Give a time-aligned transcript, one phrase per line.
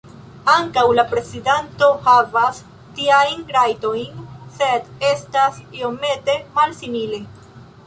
[0.51, 2.61] Ankaŭ la prezidanto havas
[3.01, 4.25] tiajn rajtojn
[4.57, 7.25] sed estas iomete malsimile.